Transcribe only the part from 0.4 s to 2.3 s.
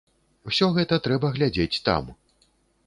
Усё гэта трэба глядзець там.